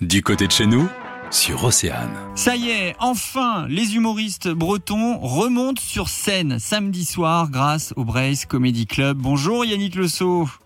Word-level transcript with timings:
Du 0.00 0.22
côté 0.22 0.46
de 0.46 0.52
chez 0.52 0.64
nous, 0.64 0.88
sur 1.30 1.62
Océane. 1.62 2.08
Ça 2.34 2.56
y 2.56 2.70
est, 2.70 2.96
enfin, 3.00 3.66
les 3.68 3.96
humoristes 3.96 4.48
bretons 4.48 5.18
remontent 5.18 5.82
sur 5.82 6.08
scène 6.08 6.58
samedi 6.58 7.04
soir 7.04 7.50
grâce 7.50 7.92
au 7.96 8.04
Brace 8.04 8.46
Comedy 8.46 8.86
Club. 8.86 9.18
Bonjour 9.18 9.62
Yannick 9.66 9.96
Le. 9.96 10.06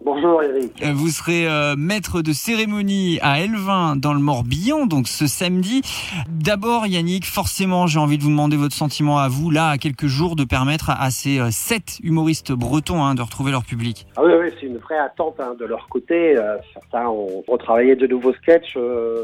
Bonjour 0.04 0.42
Eric. 0.42 0.82
Euh, 0.84 0.92
Vous 0.94 1.08
serez 1.08 1.48
euh, 1.48 1.76
maître 1.78 2.20
de 2.20 2.34
cérémonie 2.34 3.18
à 3.22 3.40
Elvin 3.40 3.96
dans 3.96 4.12
le 4.12 4.20
Morbihan, 4.20 4.84
donc 4.84 5.08
ce 5.08 5.26
samedi. 5.26 5.80
D'abord 6.28 6.86
Yannick, 6.86 7.24
forcément 7.24 7.86
j'ai 7.86 7.98
envie 7.98 8.18
de 8.18 8.22
vous 8.22 8.28
demander 8.28 8.58
votre 8.58 8.74
sentiment 8.74 9.16
à 9.18 9.28
vous, 9.28 9.50
là, 9.50 9.70
à 9.70 9.78
quelques 9.78 10.06
jours, 10.06 10.36
de 10.36 10.44
permettre 10.44 10.90
à, 10.90 11.02
à 11.02 11.10
ces 11.10 11.38
euh, 11.38 11.48
sept 11.50 12.00
humoristes 12.02 12.52
bretons 12.52 13.02
hein, 13.02 13.14
de 13.14 13.22
retrouver 13.22 13.50
leur 13.50 13.64
public. 13.64 14.06
Ah 14.16 14.22
oui, 14.24 14.32
oui, 14.42 14.48
c'est 14.60 14.66
une 14.66 14.76
vraie 14.76 14.98
attente 14.98 15.36
hein, 15.40 15.54
de 15.58 15.64
leur 15.64 15.88
côté. 15.88 16.36
Euh, 16.36 16.56
certains 16.74 17.08
ont 17.08 17.42
retravaillé 17.48 17.96
de 17.96 18.06
nouveaux 18.06 18.34
sketchs, 18.34 18.76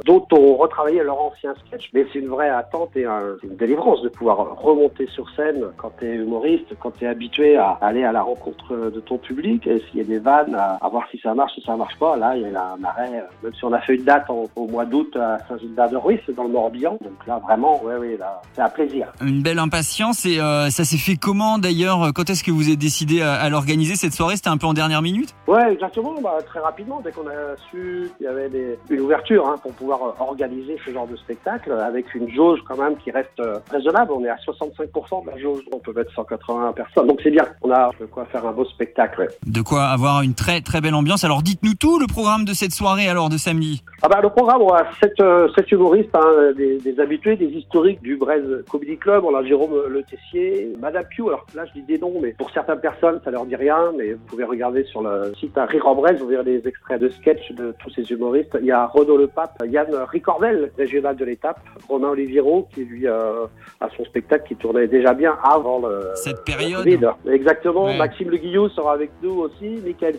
d'autres 0.07 0.39
ont 0.39 0.57
retravaillé 0.57 1.03
leur 1.03 1.21
ancien 1.21 1.55
sketch, 1.67 1.91
mais 1.93 2.07
c'est 2.11 2.21
une 2.21 2.29
vraie 2.29 2.49
attente 2.49 2.97
et 2.97 3.05
un- 3.05 3.37
une 3.43 3.57
délivrance 3.57 4.01
de 4.03 4.09
pouvoir 4.09 4.57
remonter 4.59 5.07
sur 5.09 5.29
scène 5.37 5.63
quand 5.77 5.93
tu 5.99 6.07
es 6.07 6.15
humoriste, 6.15 6.69
quand 6.81 6.93
tu 6.99 7.05
es 7.05 7.09
habitué 7.09 7.57
à 7.59 7.73
aller 7.83 8.03
à 8.05 8.13
la 8.13 8.23
rencontre 8.23 8.91
de 8.95 9.01
ton 9.01 9.19
public, 9.19 9.67
et 9.67 9.83
s'il 9.91 9.99
y 9.99 10.01
a 10.01 10.05
des 10.05 10.19
vannes, 10.19 10.55
à, 10.55 10.70
à 10.81 10.89
voir 10.89 11.05
si 11.11 11.19
ça 11.21 11.35
marche, 11.35 11.53
si 11.55 11.63
ça 11.63 11.77
marche 11.77 11.97
pas. 11.99 12.17
Là, 12.17 12.37
il 12.37 12.43
y 12.43 12.55
a 12.55 12.75
un 12.79 12.85
arrêt, 12.85 13.11
euh, 13.15 13.23
même 13.43 13.55
si 13.55 13.65
on 13.65 13.73
a 13.73 13.81
fait 13.81 13.95
une 13.95 14.05
date 14.05 14.29
en- 14.31 14.45
au 14.57 14.67
mois 14.67 14.85
d'août 14.85 15.17
à 15.17 15.39
Saint-Gilbert-de-Ruisse, 15.49 16.21
dans 16.37 16.45
le 16.45 16.51
Morbihan. 16.51 16.99
Donc 17.03 17.27
là, 17.27 17.41
vraiment, 17.47 17.81
oui, 17.85 17.93
oui, 18.01 18.17
là, 18.19 18.41
c'est 18.55 18.63
un 18.63 18.69
plaisir. 18.69 19.09
Une 19.21 19.43
belle 19.43 19.59
impatience 19.59 20.25
et 20.27 20.41
euh, 20.41 20.71
ça 20.71 20.85
s'est 20.85 20.97
fait 20.99 21.17
comment 21.17 21.59
d'ailleurs? 21.59 22.13
Quand 22.15 22.29
est-ce 22.31 22.45
que 22.45 22.51
vous 22.51 22.71
êtes 22.71 22.79
décidé 22.79 23.23
à, 23.23 23.35
à 23.35 23.49
l'organiser 23.49 23.95
cette 23.97 24.13
soirée? 24.15 24.37
C'était 24.37 24.49
un 24.49 24.57
peu 24.59 24.67
en 24.67 24.75
dernière 24.75 25.03
minute? 25.03 25.35
Ouais, 25.47 25.73
exactement. 25.73 26.15
Bah, 26.23 26.39
très 26.47 26.61
rapidement, 26.61 27.01
dès 27.05 27.13
qu'on 27.13 27.27
a 27.29 27.57
su 27.71 28.11
qu'il 28.17 28.27
y 28.27 28.29
avait 28.29 28.49
des, 28.49 28.79
une 28.91 29.01
ouverture 29.01 29.47
hein, 29.49 29.57
pour 29.63 29.73
pouvoir 29.73 30.01
euh, 30.03 30.13
organiser 30.23 30.77
ce 30.85 30.93
genre 30.93 31.07
de 31.07 31.17
spectacle, 31.17 31.73
avec 31.73 32.15
une 32.15 32.29
jauge 32.31 32.61
quand 32.67 32.77
même 32.77 32.97
qui 32.97 33.11
reste 33.11 33.39
euh, 33.41 33.59
raisonnable. 33.71 34.13
On 34.13 34.25
est 34.25 34.29
à 34.29 34.37
65% 34.37 35.25
de 35.27 35.31
la 35.31 35.39
jauge. 35.39 35.61
On 35.73 35.79
peut 35.79 35.93
mettre 35.93 36.13
180 36.15 36.73
personnes. 36.73 37.07
Donc 37.07 37.21
c'est 37.23 37.31
bien. 37.31 37.45
On 37.63 37.71
a 37.71 37.91
de 38.01 38.07
quoi 38.07 38.25
faire 38.27 38.47
un 38.47 38.53
beau 38.53 38.65
spectacle. 38.65 39.21
ouais. 39.23 39.29
De 39.47 39.63
quoi 39.63 39.85
avoir 39.87 40.23
une 40.23 40.35
très 40.35 40.60
très 40.63 40.81
belle 40.81 40.95
ambiance. 40.95 41.25
Alors 41.25 41.43
dites-nous 41.43 41.75
tout 41.75 41.99
le 41.99 42.07
programme 42.07 42.45
de 42.45 42.53
cette 42.53 42.73
soirée 42.73 43.09
alors 43.09 43.29
de 43.29 43.37
samedi. 43.37 43.83
Ah 44.03 44.09
bah, 44.09 44.21
le 44.23 44.31
programme, 44.31 44.63
on 44.63 44.73
a 44.73 44.85
sept, 45.01 45.21
euh, 45.21 45.49
sept 45.55 45.71
humoristes, 45.73 46.15
hein, 46.15 46.53
des, 46.57 46.79
des 46.79 47.01
habitués, 47.01 47.37
des 47.37 47.47
historiques 47.47 48.01
du 48.03 48.17
Braise 48.17 48.65
Comedy 48.71 48.97
Club. 48.97 49.25
On 49.25 49.35
a 49.37 49.45
Jérôme 49.45 49.75
Le 49.89 50.03
Tessier, 50.03 50.73
Madame 50.81 51.05
Piu. 51.05 51.29
Alors 51.29 51.45
là, 51.55 51.65
je 51.67 51.81
dis 51.81 51.87
des 51.87 51.99
noms, 51.99 52.15
mais 52.21 52.33
pour 52.33 52.51
certaines 52.51 52.81
personnes, 52.81 53.21
ça 53.25 53.31
leur 53.31 53.45
dit 53.45 53.57
rien. 53.57 53.93
Mais 53.99 54.13
vous 54.13 54.25
pouvez 54.27 54.45
regarder 54.45 54.85
sur 54.85 55.03
le 55.03 55.33
site 55.39 55.57
hein, 55.59 55.67
Rire 55.67 55.87
en 55.87 55.95
Braise, 55.95 56.19
vous 56.21 56.29
verrez 56.29 56.45
des 56.45 56.69
extraits 56.69 57.01
de 57.01 57.09
sketch 57.11 57.53
de 57.53 57.75
tous 57.83 57.91
ces 57.91 58.11
humoristes. 58.11 58.57
Il 58.61 58.67
y 58.67 58.73
a 58.73 58.87
Renaud 58.87 59.17
Le 59.17 59.27
Pape, 59.27 59.63
Yann 59.69 59.89
Ricorvel, 60.11 60.71
régional 60.79 61.17
de 61.17 61.25
l'étape, 61.25 61.61
Romain 61.89 62.09
Oliviero, 62.09 62.69
qui 62.75 62.85
lui 62.85 63.07
euh, 63.07 63.47
a 63.81 63.89
son 63.97 64.05
spectacle 64.05 64.49
qui 64.49 64.57
tournait 64.57 64.87
déjà 64.87 65.15
bien 65.15 65.37
avant 65.43 65.81
le, 65.81 66.11
Cette 66.15 66.45
période. 66.45 66.87
le. 66.87 67.33
Exactement. 67.33 67.85
Ouais. 67.85 67.99
Maxime 67.99 68.31
Le 68.31 68.39
Guillot 68.39 68.69
sera 68.71 68.95
avec 68.95 69.11
nous 69.23 69.41
aussi, 69.41 69.81
Michael 69.85 70.19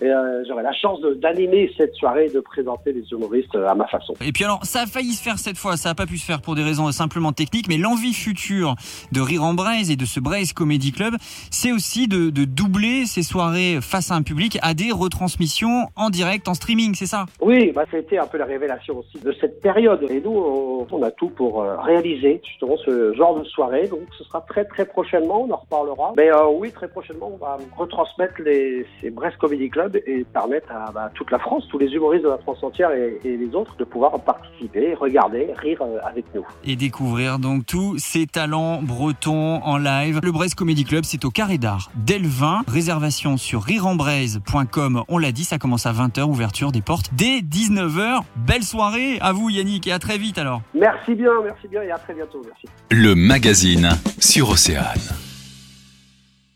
Et 0.00 0.06
euh, 0.06 0.44
j'aurai 0.46 0.62
la 0.62 0.72
chance 0.72 1.00
d'animer 1.16 1.70
cette 1.76 1.94
soirée, 1.94 2.28
de 2.28 2.40
présenter 2.40 2.92
les 2.92 3.04
humoristes 3.10 3.54
euh, 3.54 3.68
à 3.68 3.74
ma 3.74 3.86
façon. 3.86 4.14
Et 4.24 4.32
puis 4.32 4.44
alors 4.44 4.64
ça 4.64 4.82
a 4.82 4.86
failli 4.86 5.12
se 5.12 5.22
faire 5.22 5.38
cette 5.38 5.58
fois, 5.58 5.76
ça 5.76 5.90
a 5.90 5.94
pas 5.94 6.06
pu 6.06 6.18
se 6.18 6.24
faire 6.24 6.40
pour 6.40 6.54
des 6.54 6.62
raisons 6.62 6.90
simplement 6.92 7.32
techniques, 7.32 7.68
mais 7.68 7.76
l'envie 7.76 8.14
future 8.14 8.74
de 9.12 9.20
Rire 9.20 9.44
en 9.44 9.54
Braise 9.54 9.90
et 9.90 9.96
de 9.96 10.04
ce 10.04 10.20
Braise 10.20 10.52
Comedy 10.52 10.92
Club, 10.92 11.14
c'est 11.50 11.72
aussi 11.72 12.08
de, 12.08 12.30
de 12.30 12.44
doubler 12.44 13.06
ces 13.06 13.22
soirées 13.22 13.78
face 13.80 14.10
à 14.10 14.14
un 14.14 14.22
public 14.22 14.58
à 14.62 14.74
des 14.74 14.92
retransmissions 14.92 15.88
en 15.96 16.10
direct, 16.10 16.48
en 16.48 16.54
streaming, 16.54 16.94
c'est 16.94 17.06
ça? 17.06 17.26
Oui, 17.40 17.72
bah, 17.72 17.84
ça 17.90 17.96
a 17.96 18.00
été 18.00 18.18
un 18.18 18.26
peu 18.26 18.38
la 18.38 18.44
révélation 18.44 18.98
aussi 18.98 19.22
de 19.22 19.32
cette 19.40 19.60
période. 19.60 20.04
Et 20.10 20.20
nous, 20.20 20.86
on, 20.90 21.02
a 21.02 21.10
tout 21.10 21.28
pour 21.28 21.62
euh, 21.62 21.76
réaliser 21.80 22.40
justement 22.44 22.76
ce 22.78 23.12
genre 23.14 23.38
de 23.38 23.44
soirée. 23.44 23.88
Donc, 23.88 24.00
ce 24.18 24.24
sera 24.24 24.40
très 24.42 24.64
très 24.64 24.84
prochainement, 24.84 25.42
on 25.42 25.50
en 25.50 25.56
reparlera. 25.56 26.12
Mais 26.16 26.30
euh, 26.30 26.46
oui, 26.48 26.72
très 26.72 26.88
prochainement, 26.88 27.30
on 27.34 27.36
va 27.36 27.58
retransmettre 27.76 28.40
les, 28.42 28.86
ces 29.00 29.10
Brest 29.10 29.36
Comedy 29.38 29.63
Club 29.70 29.96
et 30.06 30.24
permettre 30.24 30.70
à 30.70 30.90
bah, 30.92 31.10
toute 31.14 31.30
la 31.30 31.38
France, 31.38 31.66
tous 31.70 31.78
les 31.78 31.88
humoristes 31.88 32.24
de 32.24 32.30
la 32.30 32.38
France 32.38 32.62
entière 32.62 32.90
et, 32.92 33.20
et 33.24 33.36
les 33.36 33.54
autres 33.54 33.76
de 33.76 33.84
pouvoir 33.84 34.18
participer, 34.20 34.94
regarder, 34.94 35.48
rire 35.56 35.82
euh, 35.82 35.98
avec 36.04 36.24
nous. 36.34 36.46
et 36.64 36.76
découvrir 36.76 37.38
donc 37.38 37.66
tous 37.66 37.98
ces 37.98 38.26
talents 38.26 38.82
bretons 38.82 39.60
en 39.62 39.76
live. 39.78 40.20
Le 40.22 40.32
Braise 40.32 40.54
Comedy 40.54 40.84
Club, 40.84 41.04
c'est 41.04 41.24
au 41.24 41.30
Carré 41.30 41.58
d'Art 41.58 41.90
d'Elvin. 41.94 42.62
Réservation 42.68 43.36
sur 43.36 43.62
rireembraise.com. 43.62 45.04
On 45.08 45.18
l'a 45.18 45.32
dit, 45.32 45.44
ça 45.44 45.58
commence 45.58 45.86
à 45.86 45.92
20h, 45.92 46.22
ouverture 46.22 46.72
des 46.72 46.82
portes 46.82 47.10
dès 47.12 47.40
19h. 47.40 48.20
Belle 48.36 48.62
soirée 48.62 49.18
à 49.20 49.32
vous 49.32 49.50
Yannick 49.50 49.86
et 49.86 49.92
à 49.92 49.98
très 49.98 50.18
vite 50.18 50.38
alors. 50.38 50.62
Merci 50.74 51.14
bien, 51.14 51.32
merci 51.42 51.68
bien 51.68 51.82
et 51.82 51.90
à 51.90 51.98
très 51.98 52.14
bientôt. 52.14 52.42
Merci. 52.44 52.66
Le 52.90 53.14
magazine 53.14 53.90
sur 54.18 54.50
Océane. 54.50 55.23